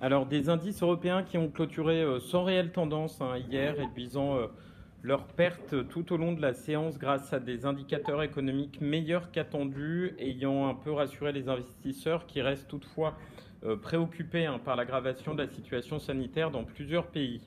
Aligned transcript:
Alors, 0.00 0.26
des 0.26 0.48
indices 0.48 0.80
européens 0.80 1.24
qui 1.24 1.38
ont 1.38 1.48
clôturé 1.48 2.02
euh, 2.02 2.20
sans 2.20 2.44
réelle 2.44 2.70
tendance 2.70 3.20
hein, 3.20 3.36
hier, 3.50 3.76
réduisant 3.76 4.36
euh, 4.36 4.46
leurs 5.02 5.24
pertes 5.24 5.88
tout 5.88 6.12
au 6.12 6.16
long 6.16 6.30
de 6.30 6.40
la 6.40 6.54
séance 6.54 6.98
grâce 6.98 7.32
à 7.32 7.40
des 7.40 7.66
indicateurs 7.66 8.22
économiques 8.22 8.80
meilleurs 8.80 9.32
qu'attendus, 9.32 10.14
ayant 10.20 10.68
un 10.68 10.74
peu 10.74 10.92
rassuré 10.92 11.32
les 11.32 11.48
investisseurs 11.48 12.26
qui 12.26 12.40
restent 12.42 12.68
toutefois 12.68 13.14
euh, 13.64 13.76
préoccupés 13.76 14.46
hein, 14.46 14.60
par 14.64 14.76
l'aggravation 14.76 15.34
de 15.34 15.42
la 15.42 15.48
situation 15.48 15.98
sanitaire 15.98 16.52
dans 16.52 16.64
plusieurs 16.64 17.06
pays. 17.06 17.40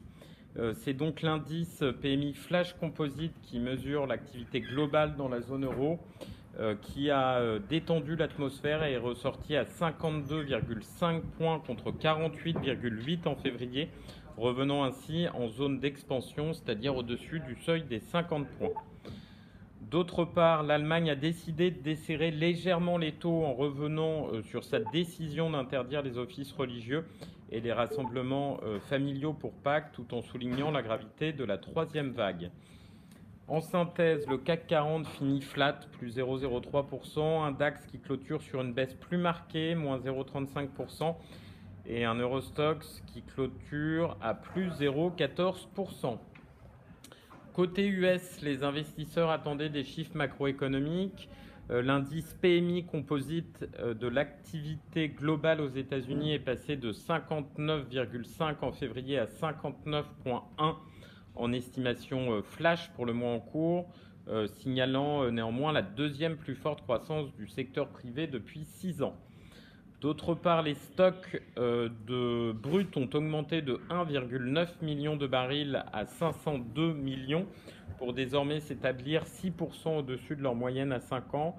C'est 0.73 0.91
donc 0.91 1.21
l'indice 1.21 1.81
PMI 2.01 2.33
Flash 2.33 2.73
Composite 2.73 3.31
qui 3.41 3.57
mesure 3.57 4.05
l'activité 4.05 4.59
globale 4.59 5.15
dans 5.15 5.29
la 5.29 5.39
zone 5.39 5.63
euro 5.63 5.97
euh, 5.97 6.25
qui 6.81 7.09
a 7.09 7.37
euh, 7.37 7.59
détendu 7.69 8.15
l'atmosphère 8.17 8.83
et 8.83 8.93
est 8.93 8.97
ressorti 8.97 9.55
à 9.55 9.63
52,5 9.63 11.21
points 11.37 11.59
contre 11.59 11.91
48,8 11.91 13.27
en 13.27 13.35
février, 13.35 13.89
revenant 14.37 14.83
ainsi 14.83 15.27
en 15.33 15.47
zone 15.47 15.79
d'expansion, 15.79 16.53
c'est-à-dire 16.53 16.95
au-dessus 16.95 17.39
du 17.39 17.55
seuil 17.63 17.83
des 17.83 17.99
50 17.99 18.47
points. 18.59 18.73
D'autre 19.89 20.25
part, 20.25 20.63
l'Allemagne 20.63 21.09
a 21.09 21.15
décidé 21.15 21.71
de 21.71 21.81
desserrer 21.81 22.31
légèrement 22.31 22.97
les 22.97 23.13
taux 23.13 23.43
en 23.43 23.53
revenant 23.53 24.27
euh, 24.33 24.43
sur 24.43 24.65
sa 24.65 24.79
décision 24.79 25.49
d'interdire 25.51 26.01
les 26.01 26.17
offices 26.17 26.51
religieux 26.51 27.05
et 27.49 27.59
les 27.59 27.73
rassemblements 27.73 28.61
familiaux 28.87 29.33
pour 29.33 29.51
Pâques, 29.51 29.91
tout 29.91 30.13
en 30.13 30.21
soulignant 30.21 30.71
la 30.71 30.81
gravité 30.81 31.33
de 31.33 31.43
la 31.43 31.57
troisième 31.57 32.11
vague. 32.11 32.49
En 33.47 33.59
synthèse, 33.59 34.25
le 34.27 34.37
CAC 34.37 34.67
40 34.67 35.05
finit 35.07 35.41
flat, 35.41 35.79
plus 35.97 36.17
0,03%, 36.17 37.43
un 37.43 37.51
DAX 37.51 37.85
qui 37.87 37.99
clôture 37.99 38.41
sur 38.41 38.61
une 38.61 38.73
baisse 38.73 38.93
plus 38.93 39.17
marquée, 39.17 39.75
moins 39.75 39.97
0,35%, 39.97 41.15
et 41.85 42.05
un 42.05 42.15
Eurostox 42.15 43.03
qui 43.07 43.23
clôture 43.23 44.17
à 44.21 44.33
plus 44.33 44.69
0,14%. 44.69 46.17
Côté 47.53 47.87
US, 47.87 48.41
les 48.41 48.63
investisseurs 48.63 49.29
attendaient 49.29 49.69
des 49.69 49.83
chiffres 49.83 50.15
macroéconomiques. 50.15 51.27
Euh, 51.69 51.81
l'indice 51.81 52.33
PMI 52.41 52.85
composite 52.85 53.67
euh, 53.79 53.93
de 53.93 54.07
l'activité 54.07 55.09
globale 55.09 55.59
aux 55.59 55.69
États-Unis 55.69 56.33
est 56.33 56.39
passé 56.39 56.77
de 56.77 56.93
59,5 56.93 58.55
en 58.61 58.71
février 58.71 59.19
à 59.19 59.25
59,1 59.25 60.75
en 61.35 61.53
estimation 61.53 62.33
euh, 62.33 62.41
flash 62.41 62.89
pour 62.95 63.05
le 63.05 63.13
mois 63.13 63.31
en 63.31 63.39
cours, 63.39 63.87
euh, 64.27 64.47
signalant 64.47 65.23
euh, 65.23 65.31
néanmoins 65.31 65.71
la 65.71 65.81
deuxième 65.81 66.37
plus 66.37 66.55
forte 66.55 66.81
croissance 66.81 67.33
du 67.35 67.47
secteur 67.47 67.87
privé 67.87 68.27
depuis 68.27 68.63
six 68.63 69.01
ans. 69.01 69.15
D'autre 70.01 70.33
part, 70.33 70.63
les 70.63 70.73
stocks 70.73 71.43
de 71.57 72.51
brut 72.53 72.97
ont 72.97 73.07
augmenté 73.13 73.61
de 73.61 73.79
1,9 73.91 74.67
million 74.81 75.15
de 75.15 75.27
barils 75.27 75.83
à 75.93 76.07
502 76.07 76.93
millions 76.93 77.45
pour 77.99 78.13
désormais 78.13 78.61
s'établir 78.61 79.25
6% 79.25 79.99
au-dessus 79.99 80.35
de 80.35 80.41
leur 80.41 80.55
moyenne 80.55 80.91
à 80.91 80.99
5 80.99 81.35
ans 81.35 81.55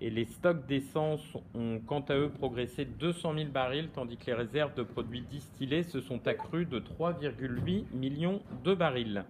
et 0.00 0.10
les 0.10 0.24
stocks 0.24 0.66
d'essence 0.66 1.22
ont 1.54 1.80
quant 1.86 2.04
à 2.08 2.14
eux 2.14 2.30
progressé 2.30 2.84
de 2.84 2.92
200 2.92 3.34
000 3.34 3.48
barils, 3.50 3.88
tandis 3.94 4.16
que 4.16 4.26
les 4.26 4.34
réserves 4.34 4.74
de 4.74 4.82
produits 4.82 5.22
distillés 5.22 5.82
se 5.82 6.00
sont 6.00 6.26
accrues 6.26 6.64
de 6.64 6.80
3,8 6.80 7.84
millions 7.92 8.40
de 8.64 8.74
barils. 8.74 9.24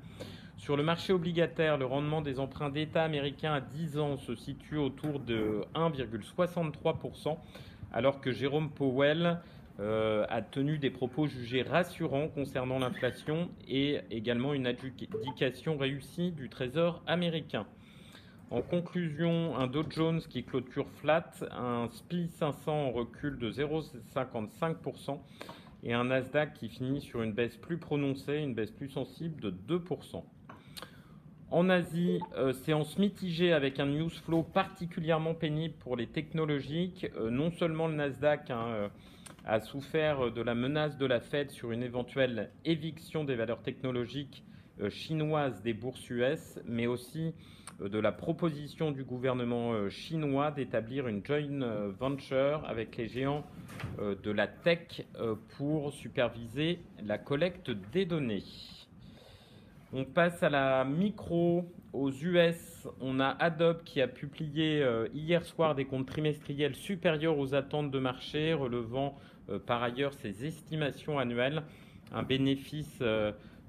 Sur 0.57 0.77
le 0.77 0.83
marché 0.83 1.13
obligataire, 1.13 1.79
le 1.79 1.87
rendement 1.87 2.21
des 2.21 2.39
emprunts 2.39 2.71
d'État 2.71 3.03
américains 3.03 3.55
à 3.55 3.61
10 3.61 3.99
ans 3.99 4.19
se 4.19 4.35
situe 4.37 4.77
autour 4.77 5.19
de 5.19 5.65
1,63%, 5.75 7.37
alors 7.93 8.21
que 8.21 8.31
Jérôme 8.31 8.71
Powell 8.71 9.39
euh, 9.81 10.27
a 10.29 10.43
tenu 10.43 10.79
des 10.79 10.91
propos 10.91 11.27
jugés 11.27 11.63
rassurants 11.63 12.29
concernant 12.29 12.79
l'inflation 12.79 13.49
et 13.67 14.01
également 14.11 14.53
une 14.53 14.67
adjudication 14.67 15.79
réussie 15.79 16.31
du 16.31 16.51
Trésor 16.51 17.03
américain. 17.07 17.67
En 18.51 18.63
conclusion, 18.63 19.57
un 19.57 19.69
Dow 19.69 19.85
Jones 19.89 20.21
qui 20.29 20.43
clôture 20.43 20.89
flat, 21.01 21.31
un 21.53 21.89
SPI 21.89 22.29
500 22.31 22.73
en 22.73 22.91
recul 22.91 23.39
de 23.39 23.49
0,55% 23.49 25.21
et 25.85 25.93
un 25.93 26.07
Nasdaq 26.07 26.55
qui 26.55 26.69
finit 26.69 27.01
sur 27.01 27.23
une 27.23 27.33
baisse 27.33 27.57
plus 27.57 27.79
prononcée, 27.79 28.39
une 28.39 28.55
baisse 28.55 28.73
plus 28.73 28.89
sensible 28.89 29.41
de 29.41 29.79
2%. 29.79 30.25
En 31.53 31.69
Asie, 31.71 32.19
euh, 32.37 32.53
séance 32.53 32.99
mitigée 32.99 33.53
avec 33.53 33.79
un 33.79 33.87
news 33.87 34.11
flow 34.11 34.43
particulièrement 34.43 35.35
pénible 35.35 35.75
pour 35.79 35.97
les 35.97 36.09
technologiques. 36.09 37.07
Euh, 37.17 37.31
non 37.31 37.53
seulement 37.53 37.87
le 37.87 37.95
Nasdaq 37.95 38.51
hein, 38.51 38.67
euh, 38.67 38.89
a 39.45 39.61
souffert 39.61 40.33
de 40.33 40.43
la 40.43 40.57
menace 40.57 40.99
de 40.99 41.07
la 41.07 41.21
Fed 41.21 41.53
sur 41.53 41.71
une 41.71 41.85
éventuelle 41.85 42.51
éviction 42.65 43.23
des 43.23 43.37
valeurs 43.37 43.63
technologiques 43.63 44.43
chinoises 44.89 45.63
des 45.63 45.75
bourses 45.75 46.09
US, 46.09 46.59
mais 46.65 46.87
aussi 46.87 47.35
de 47.89 47.99
la 47.99 48.13
proposition 48.13 48.91
du 48.91 49.05
gouvernement 49.05 49.73
euh, 49.73 49.89
chinois 49.89 50.51
d'établir 50.51 51.09
une 51.09 51.25
joint 51.25 51.63
euh, 51.63 51.91
venture 51.99 52.63
avec 52.67 52.97
les 52.97 53.09
géants 53.09 53.45
euh, 53.99 54.15
de 54.23 54.31
la 54.31 54.47
tech 54.47 55.03
pour 55.57 55.93
superviser 55.93 56.81
la 57.03 57.17
collecte 57.17 57.71
des 57.93 58.05
données. 58.05 58.45
On 59.93 60.05
passe 60.05 60.43
à 60.43 60.51
la 60.51 60.85
micro. 60.85 61.73
Aux 61.93 62.13
US, 62.13 62.87
on 63.01 63.19
a 63.19 63.31
Adobe 63.41 63.83
qui 63.83 64.01
a 64.01 64.07
publié 64.07 64.87
hier 65.13 65.45
soir 65.45 65.75
des 65.75 65.87
comptes 65.87 66.07
trimestriels 66.07 66.77
supérieurs 66.77 67.37
aux 67.37 67.53
attentes 67.53 67.91
de 67.91 67.99
marché, 67.99 68.55
relevant 68.55 69.19
par 69.67 69.83
ailleurs 69.83 70.15
ses 70.15 70.47
estimations 70.47 71.19
annuelles, 71.19 71.65
un 72.13 72.23
bénéfice 72.23 73.03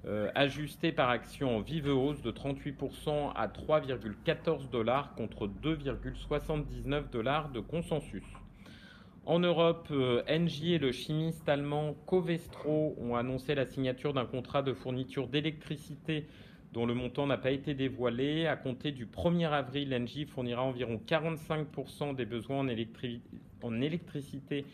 euh, 0.04 0.30
ajusté 0.34 0.90
par 0.90 1.10
action 1.10 1.56
en 1.56 1.60
vive 1.60 1.86
hausse 1.86 2.22
de 2.22 2.32
38% 2.32 3.32
à 3.36 3.46
3,14 3.46 4.68
dollars 4.68 5.14
contre 5.14 5.46
2,79 5.46 7.10
dollars 7.10 7.50
de 7.50 7.60
consensus. 7.60 8.24
En 9.24 9.38
Europe, 9.38 9.86
euh, 9.92 10.24
Engie 10.28 10.74
et 10.74 10.78
le 10.78 10.90
chimiste 10.90 11.48
allemand 11.48 11.94
Covestro 12.06 12.96
ont 13.00 13.14
annoncé 13.14 13.54
la 13.54 13.64
signature 13.64 14.12
d'un 14.12 14.26
contrat 14.26 14.62
de 14.62 14.72
fourniture 14.72 15.28
d'électricité 15.28 16.26
dont 16.72 16.86
le 16.86 16.94
montant 16.94 17.28
n'a 17.28 17.38
pas 17.38 17.52
été 17.52 17.74
dévoilé. 17.74 18.48
À 18.48 18.56
compter 18.56 18.90
du 18.90 19.06
1er 19.06 19.50
avril, 19.50 19.94
Engie 19.94 20.24
fournira 20.24 20.62
environ 20.62 21.00
45% 21.06 22.16
des 22.16 22.24
besoins 22.24 22.66
en 23.62 23.80
électricité 23.80 24.64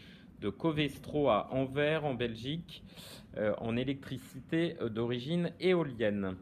de 0.41 0.49
Covestro 0.51 1.29
à 1.29 1.49
Anvers 1.53 2.05
en 2.05 2.15
Belgique 2.15 2.83
euh, 3.37 3.55
en 3.59 3.77
électricité 3.77 4.77
euh, 4.81 4.89
d'origine 4.89 5.53
éolienne. 5.61 6.37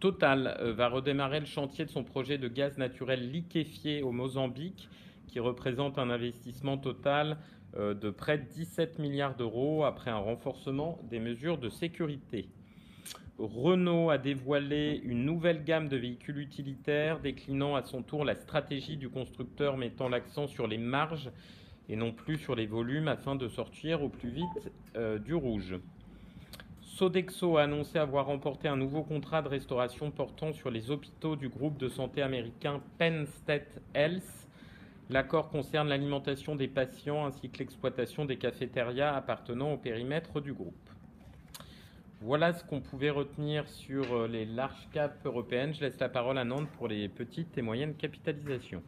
Total 0.00 0.58
euh, 0.60 0.72
va 0.72 0.88
redémarrer 0.88 1.40
le 1.40 1.46
chantier 1.46 1.84
de 1.84 1.90
son 1.90 2.04
projet 2.04 2.38
de 2.38 2.48
gaz 2.48 2.78
naturel 2.78 3.30
liquéfié 3.30 4.02
au 4.02 4.12
Mozambique 4.12 4.88
qui 5.26 5.40
représente 5.40 5.98
un 5.98 6.10
investissement 6.10 6.78
total 6.78 7.36
de 7.76 8.08
près 8.08 8.38
de 8.38 8.44
17 8.44 8.98
milliards 8.98 9.36
d'euros 9.36 9.84
après 9.84 10.10
un 10.10 10.16
renforcement 10.16 10.98
des 11.10 11.20
mesures 11.20 11.58
de 11.58 11.68
sécurité. 11.68 12.48
Renault 13.38 14.08
a 14.08 14.16
dévoilé 14.16 15.00
une 15.04 15.26
nouvelle 15.26 15.62
gamme 15.64 15.88
de 15.88 15.98
véhicules 15.98 16.38
utilitaires 16.38 17.20
déclinant 17.20 17.76
à 17.76 17.82
son 17.82 18.02
tour 18.02 18.24
la 18.24 18.34
stratégie 18.34 18.96
du 18.96 19.10
constructeur 19.10 19.76
mettant 19.76 20.08
l'accent 20.08 20.48
sur 20.48 20.66
les 20.66 20.78
marges 20.78 21.30
et 21.88 21.96
non 21.96 22.12
plus 22.12 22.38
sur 22.38 22.54
les 22.54 22.66
volumes 22.66 23.08
afin 23.08 23.34
de 23.34 23.48
sortir 23.48 24.02
au 24.02 24.08
plus 24.08 24.30
vite 24.30 24.72
euh, 24.96 25.18
du 25.18 25.34
rouge. 25.34 25.76
Sodexo 26.82 27.58
a 27.58 27.62
annoncé 27.62 27.98
avoir 27.98 28.26
remporté 28.26 28.66
un 28.66 28.76
nouveau 28.76 29.02
contrat 29.02 29.40
de 29.40 29.48
restauration 29.48 30.10
portant 30.10 30.52
sur 30.52 30.70
les 30.70 30.90
hôpitaux 30.90 31.36
du 31.36 31.48
groupe 31.48 31.78
de 31.78 31.88
santé 31.88 32.22
américain 32.22 32.80
Penn 32.98 33.26
State 33.26 33.80
Health. 33.94 34.48
L'accord 35.08 35.48
concerne 35.48 35.88
l'alimentation 35.88 36.56
des 36.56 36.68
patients 36.68 37.24
ainsi 37.24 37.50
que 37.50 37.58
l'exploitation 37.58 38.24
des 38.24 38.36
cafétérias 38.36 39.14
appartenant 39.14 39.72
au 39.72 39.76
périmètre 39.76 40.40
du 40.40 40.52
groupe. 40.52 40.74
Voilà 42.20 42.52
ce 42.52 42.64
qu'on 42.64 42.80
pouvait 42.80 43.10
retenir 43.10 43.68
sur 43.68 44.12
euh, 44.12 44.26
les 44.26 44.44
large 44.44 44.88
caps 44.92 45.24
européennes. 45.24 45.72
Je 45.72 45.82
laisse 45.82 46.00
la 46.00 46.08
parole 46.08 46.36
à 46.36 46.44
Nantes 46.44 46.68
pour 46.76 46.88
les 46.88 47.08
petites 47.08 47.56
et 47.56 47.62
moyennes 47.62 47.94
capitalisations. 47.94 48.82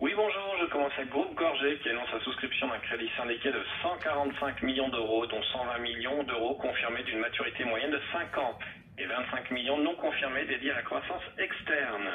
Oui, 0.00 0.12
bonjour 0.14 0.31
commence 0.72 0.92
avec 0.96 1.10
Groupe 1.10 1.34
Gorgé 1.34 1.78
qui 1.82 1.90
annonce 1.90 2.10
la 2.10 2.20
souscription 2.20 2.66
d'un 2.66 2.78
crédit 2.78 3.10
syndiqué 3.14 3.52
de 3.52 3.62
145 3.82 4.62
millions 4.62 4.88
d'euros, 4.88 5.26
dont 5.26 5.42
120 5.42 5.78
millions 5.80 6.22
d'euros 6.22 6.54
confirmés 6.54 7.02
d'une 7.02 7.18
maturité 7.18 7.64
moyenne 7.64 7.90
de 7.90 8.00
5 8.10 8.38
ans 8.38 8.58
et 8.96 9.04
25 9.04 9.50
millions 9.50 9.76
non 9.76 9.94
confirmés 9.96 10.46
dédiés 10.46 10.70
à 10.70 10.76
la 10.76 10.82
croissance 10.82 11.22
externe. 11.36 12.08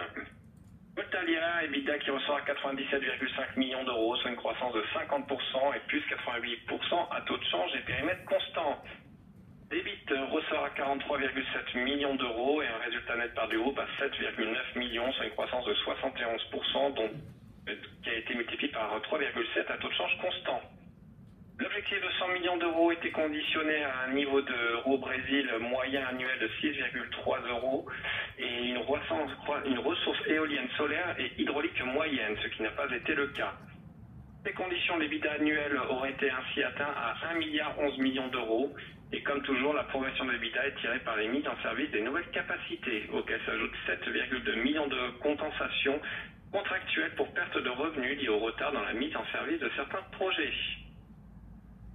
Voltalia, 0.95 1.65
EBITDA 1.65 1.99
qui 1.99 2.09
ressort 2.09 2.37
à 2.37 2.41
97,5 2.41 3.59
millions 3.59 3.83
d'euros, 3.83 4.15
soit 4.15 4.31
une 4.31 4.37
croissance 4.37 4.73
de 4.73 4.81
50% 4.81 5.75
et 5.75 5.79
plus 5.87 6.01
88% 6.09 7.15
à 7.15 7.21
taux 7.21 7.37
de 7.37 7.45
change 7.45 7.75
et 7.75 7.85
périmètre 7.85 8.25
constant. 8.25 8.81
Débit 9.69 9.99
ressort 10.31 10.65
à 10.65 10.69
43,7 10.69 11.83
millions 11.83 12.15
d'euros 12.15 12.63
et 12.63 12.67
un 12.67 12.83
résultat 12.83 13.17
net 13.17 13.35
par 13.35 13.49
du 13.49 13.59
groupe 13.59 13.77
à 13.77 13.85
7,9 14.03 14.79
millions, 14.79 15.11
soit 15.13 15.25
une 15.25 15.31
croissance 15.31 15.65
de 15.65 15.73
71%, 15.75 16.93
dont 16.95 17.11
qui 18.03 18.09
a 18.09 18.15
été 18.15 18.35
multiplié 18.35 18.71
par 18.71 18.99
3,7 19.01 19.71
à 19.71 19.77
taux 19.77 19.89
de 19.89 19.93
change 19.93 20.17
constant. 20.21 20.61
L'objectif 21.59 21.99
de 21.99 22.09
100 22.19 22.27
millions 22.33 22.57
d'euros 22.57 22.91
était 22.91 23.09
conditionné 23.09 23.83
à 23.83 24.01
un 24.07 24.13
niveau 24.13 24.41
de 24.41 24.97
Brésil 24.97 25.49
moyen 25.59 26.05
annuel 26.05 26.39
de 26.39 26.47
6,3 26.61 27.49
euros 27.49 27.87
et 28.37 28.69
une 28.69 28.77
ressource, 28.77 29.31
une 29.65 29.79
ressource 29.79 30.19
éolienne 30.27 30.69
solaire 30.77 31.15
et 31.17 31.31
hydraulique 31.41 31.83
moyenne, 31.83 32.35
ce 32.43 32.47
qui 32.49 32.61
n'a 32.61 32.69
pas 32.71 32.87
été 32.95 33.15
le 33.15 33.27
cas. 33.27 33.53
Ces 34.45 34.53
conditions, 34.53 34.97
l'EBITDA 34.97 35.33
annuel 35.33 35.77
aurait 35.89 36.11
été 36.11 36.29
ainsi 36.29 36.63
atteint 36.63 36.93
à 36.95 37.15
1 37.31 37.33
milliard 37.39 37.73
11 37.79 37.97
millions 37.97 38.27
d'euros. 38.27 38.73
Et 39.11 39.21
comme 39.23 39.41
toujours, 39.41 39.73
la 39.73 39.83
progression 39.85 40.25
de 40.25 40.31
l'EBITDA 40.31 40.67
est 40.67 40.75
tirée 40.79 40.99
par 40.99 41.17
les 41.17 41.27
mises 41.27 41.47
en 41.47 41.61
service 41.63 41.89
des 41.91 42.01
nouvelles 42.01 42.29
capacités, 42.31 43.09
auxquelles 43.11 43.41
s'ajoutent 43.45 43.75
7,2 43.87 44.61
millions 44.61 44.87
de 44.87 45.09
compensations 45.21 45.99
contractuelles 46.51 47.15
pour 47.15 47.27
perte 47.33 47.57
de 47.57 47.69
revenus 47.69 48.19
liées 48.19 48.29
au 48.29 48.39
retard 48.39 48.71
dans 48.71 48.83
la 48.83 48.93
mise 48.93 49.15
en 49.15 49.25
service 49.31 49.59
de 49.59 49.69
certains 49.75 50.03
projets. 50.11 50.53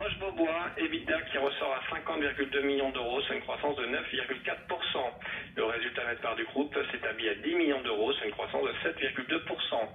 Roche-Beaubois, 0.00 0.70
EBITDA 0.78 1.22
qui 1.30 1.38
ressort 1.38 1.74
à 1.74 1.96
50,2 1.96 2.62
millions 2.62 2.90
d'euros, 2.90 3.20
c'est 3.28 3.34
une 3.34 3.42
croissance 3.42 3.76
de 3.76 3.86
9,4%. 3.86 4.98
Le 5.56 5.64
résultat 5.64 6.04
net 6.06 6.20
part 6.20 6.34
du 6.34 6.44
groupe 6.44 6.76
s'établit 6.90 7.28
à 7.28 7.34
10 7.36 7.54
millions 7.54 7.82
d'euros, 7.82 8.12
c'est 8.14 8.26
une 8.26 8.32
croissance 8.32 8.64
de 8.64 8.72
7,2%. 8.90 9.88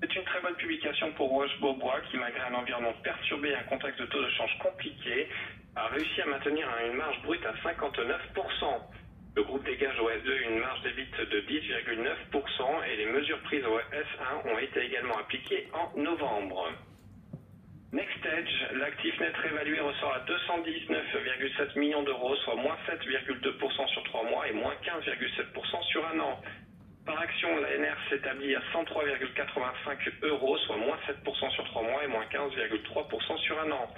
C'est 0.00 0.14
une 0.14 0.24
très 0.24 0.40
bonne 0.42 0.54
publication 0.54 1.10
pour 1.12 1.30
Roche-Beaubois 1.30 2.00
qui, 2.08 2.18
malgré 2.18 2.40
un 2.42 2.54
environnement 2.54 2.92
perturbé 3.02 3.48
et 3.48 3.56
un 3.56 3.64
contexte 3.64 4.00
de 4.00 4.06
taux 4.06 4.22
de 4.22 4.30
change 4.30 4.56
compliqué, 4.60 5.28
a 5.74 5.88
réussi 5.88 6.22
à 6.22 6.26
maintenir 6.26 6.68
une 6.86 6.92
marge 6.92 7.20
brute 7.22 7.44
à 7.44 7.52
59%. 7.68 7.88
Le 9.38 9.44
groupe 9.44 9.64
dégage 9.64 9.96
au 10.00 10.10
S2 10.10 10.50
une 10.50 10.58
marge 10.58 10.82
débite 10.82 11.16
de 11.16 11.40
10,9% 11.42 12.84
et 12.90 12.96
les 12.96 13.06
mesures 13.06 13.38
prises 13.42 13.64
au 13.64 13.78
S1 13.78 14.50
ont 14.52 14.58
été 14.58 14.80
également 14.80 15.16
appliquées 15.16 15.68
en 15.72 15.96
novembre. 15.96 16.72
NextEdge, 17.92 18.50
l'actif 18.72 19.20
net 19.20 19.36
réévalué 19.36 19.78
ressort 19.78 20.12
à 20.12 20.26
219,7 20.26 21.78
millions 21.78 22.02
d'euros, 22.02 22.34
soit 22.42 22.56
moins 22.56 22.76
7,2% 22.88 23.86
sur 23.86 24.02
3 24.02 24.24
mois 24.24 24.48
et 24.48 24.52
moins 24.54 24.74
15,7% 24.82 25.82
sur 25.84 26.04
un 26.08 26.18
an. 26.18 26.40
Par 27.06 27.20
action, 27.20 27.48
l'ANR 27.60 27.96
s'établit 28.10 28.56
à 28.56 28.60
103,85 28.74 30.14
euros, 30.22 30.58
soit 30.66 30.78
moins 30.78 30.98
7% 31.06 31.50
sur 31.52 31.64
3 31.64 31.82
mois 31.84 32.02
et 32.02 32.08
moins 32.08 32.24
15,3% 32.24 33.38
sur 33.38 33.60
un 33.60 33.70
an. 33.70 33.88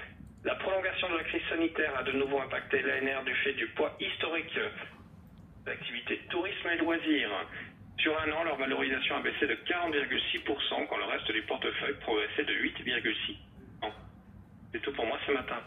La 0.44 0.54
prolongation 0.56 1.08
de 1.08 1.16
la 1.16 1.24
crise 1.24 1.48
sanitaire 1.48 1.96
a 1.96 2.02
de 2.02 2.12
nouveau 2.12 2.40
impacté 2.40 2.82
l'ANR 2.82 3.24
du 3.24 3.34
fait 3.36 3.54
du 3.54 3.68
poids 3.68 3.96
historique 4.00 4.58
d'activité 5.64 6.20
tourisme 6.30 6.68
et 6.68 6.78
loisirs. 6.78 7.30
Sur 7.98 8.18
un 8.18 8.32
an, 8.32 8.44
leur 8.44 8.56
valorisation 8.56 9.16
a 9.16 9.20
baissé 9.20 9.46
de 9.46 9.54
40,6% 9.54 10.86
quand 10.88 10.96
le 10.96 11.04
reste 11.04 11.30
du 11.30 11.42
portefeuille 11.42 11.96
progressait 12.00 12.44
de 12.44 12.52
8,6%. 12.52 13.90
C'est 14.72 14.80
tout 14.80 14.92
pour 14.92 15.06
moi 15.06 15.18
ce 15.26 15.32
matin. 15.32 15.58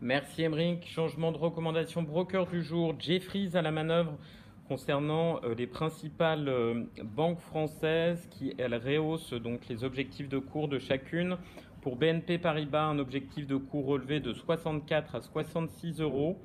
Merci 0.00 0.42
Emric. 0.42 0.88
Changement 0.88 1.32
de 1.32 1.38
recommandation 1.38 2.02
broker 2.02 2.46
du 2.46 2.62
jour. 2.62 2.94
Jeffries 2.98 3.50
à 3.54 3.62
la 3.62 3.72
manœuvre 3.72 4.16
concernant 4.68 5.40
euh, 5.44 5.54
les 5.54 5.66
principales 5.66 6.48
euh, 6.48 6.84
banques 7.02 7.40
françaises 7.40 8.26
qui, 8.30 8.54
elles, 8.58 8.74
rehaussent 8.74 9.34
donc 9.34 9.68
les 9.68 9.84
objectifs 9.84 10.28
de 10.28 10.38
cours 10.38 10.68
de 10.68 10.78
chacune. 10.78 11.36
Pour 11.82 11.96
BNP 11.96 12.38
Paribas, 12.38 12.86
un 12.86 12.98
objectif 12.98 13.46
de 13.46 13.56
cours 13.56 13.86
relevé 13.86 14.20
de 14.20 14.32
64 14.32 15.16
à 15.16 15.20
66 15.20 16.00
euros. 16.00 16.40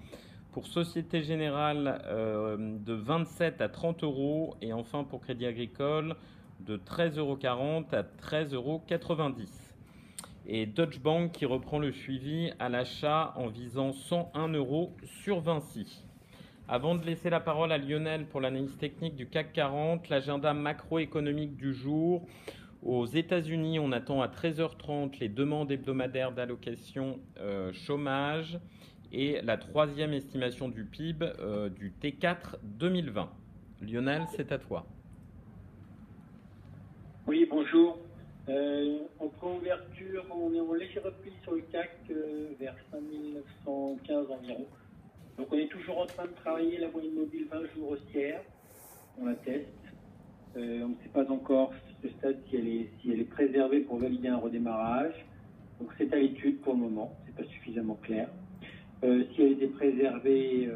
Pour 0.52 0.66
Société 0.66 1.22
Générale, 1.22 2.02
euh, 2.06 2.58
de 2.58 2.94
27 2.94 3.62
à 3.62 3.70
30 3.70 4.04
euros. 4.04 4.56
Et 4.62 4.74
enfin, 4.74 5.04
pour 5.04 5.22
Crédit 5.22 5.46
Agricole, 5.46 6.16
de 6.60 6.78
13,40 6.78 7.20
euros 7.20 7.38
à 7.92 8.04
13,90 8.04 8.56
euros 8.56 8.84
et 10.52 10.66
Deutsche 10.66 11.00
Bank 11.00 11.32
qui 11.32 11.46
reprend 11.46 11.78
le 11.78 11.92
suivi 11.92 12.52
à 12.58 12.70
l'achat 12.70 13.34
en 13.36 13.48
visant 13.48 13.94
101 13.94 14.48
euros 14.50 14.96
sur 15.24 15.42
Vinci. 15.42 16.04
Avant 16.68 16.96
de 16.96 17.06
laisser 17.06 17.30
la 17.30 17.40
parole 17.40 17.72
à 17.72 17.78
Lionel 17.78 18.26
pour 18.26 18.42
l'analyse 18.42 18.76
technique 18.78 19.16
du 19.16 19.28
CAC 19.28 19.54
40, 19.54 20.10
l'agenda 20.10 20.54
macroéconomique 20.56 21.56
du 21.56 21.74
jour. 21.74 22.26
Aux 22.82 23.06
États-Unis, 23.06 23.80
on 23.80 23.92
attend 23.92 24.22
à 24.22 24.28
13h30 24.28 25.20
les 25.20 25.30
demandes 25.30 25.72
hebdomadaires 25.72 26.32
d'allocation 26.32 27.20
euh, 27.40 27.72
chômage 27.74 28.60
et 29.12 29.42
la 29.42 29.58
troisième 29.58 30.14
estimation 30.14 30.70
du 30.70 30.86
PIB 30.86 31.26
euh, 31.40 31.70
du 31.70 31.92
T4 32.02 32.56
2020. 32.64 33.30
Lionel, 33.82 34.24
c'est 34.36 34.52
à 34.52 34.58
toi. 34.58 34.86
Oui, 37.28 37.48
bonjour. 37.50 38.00
Euh, 38.50 39.00
en 39.20 39.28
préouverture, 39.28 40.26
on 40.32 40.54
est 40.54 40.60
en 40.60 40.74
léger 40.74 41.00
repli 41.00 41.32
sur 41.44 41.54
le 41.54 41.62
CAC 41.72 41.92
euh, 42.10 42.48
vers 42.60 42.76
5915 42.92 44.32
environ. 44.32 44.66
Donc 45.38 45.48
on 45.52 45.58
est 45.58 45.68
toujours 45.68 46.00
en 46.00 46.06
train 46.08 46.26
de 46.26 46.34
travailler 46.44 46.80
la 46.80 46.90
moyenne 46.90 47.14
mobile 47.14 47.48
20 47.52 47.60
jours 47.76 47.92
haussière. 47.92 48.42
On 49.22 49.26
la 49.26 49.36
teste. 49.36 49.68
Euh, 50.58 50.82
on 50.84 50.90
ne 50.90 50.96
sait 51.04 51.10
pas 51.14 51.30
encore 51.32 51.72
ce 52.02 52.10
stade 52.10 52.38
si 52.50 52.56
elle, 52.56 52.68
est, 52.68 52.90
si 53.00 53.12
elle 53.12 53.20
est 53.22 53.30
préservée 53.30 53.82
pour 53.82 54.00
valider 54.00 54.30
un 54.30 54.38
redémarrage. 54.38 55.14
Donc 55.80 55.90
c'est 55.98 56.12
à 56.12 56.18
l'étude 56.18 56.60
pour 56.62 56.74
le 56.74 56.80
moment, 56.80 57.16
c'est 57.26 57.36
pas 57.36 57.48
suffisamment 57.52 57.96
clair. 58.02 58.30
Si 59.02 59.42
elle 59.42 59.54
était 59.54 59.68
préservée 59.68 60.70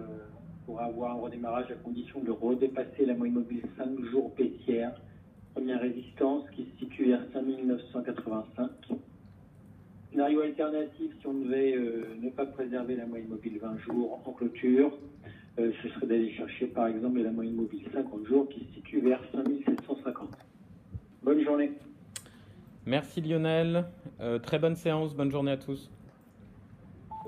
pour 0.65 0.81
avoir 0.81 1.11
un 1.11 1.19
redémarrage 1.21 1.71
à 1.71 1.75
condition 1.75 2.21
de 2.21 2.31
redépasser 2.31 3.05
la 3.05 3.13
moyenne 3.13 3.35
mobile 3.35 3.63
5 3.77 4.01
jours 4.11 4.33
baissière, 4.37 4.93
première 5.53 5.81
résistance 5.81 6.43
qui 6.55 6.65
se 6.65 6.85
situe 6.85 7.05
vers 7.05 7.21
5985. 7.33 8.69
Scénario 10.11 10.41
alternatif, 10.41 11.11
si 11.19 11.27
on 11.27 11.33
devait 11.33 11.75
euh, 11.75 12.05
ne 12.21 12.29
pas 12.29 12.45
préserver 12.45 12.95
la 12.95 13.05
moyenne 13.05 13.29
mobile 13.29 13.57
20 13.59 13.79
jours 13.79 14.21
en 14.25 14.31
clôture, 14.31 14.97
euh, 15.59 15.71
ce 15.81 15.89
serait 15.89 16.07
d'aller 16.07 16.31
chercher 16.33 16.67
par 16.67 16.87
exemple 16.87 17.19
la 17.19 17.31
moyenne 17.31 17.55
mobile 17.55 17.83
50 17.91 18.27
jours 18.27 18.47
qui 18.49 18.59
se 18.65 18.73
situe 18.75 19.01
vers 19.01 19.19
5750. 19.31 20.29
Bonne 21.23 21.43
journée. 21.43 21.71
Merci 22.85 23.21
Lionel. 23.21 23.85
Euh, 24.19 24.39
très 24.39 24.59
bonne 24.59 24.75
séance. 24.75 25.15
Bonne 25.15 25.31
journée 25.31 25.51
à 25.51 25.57
tous. 25.57 25.89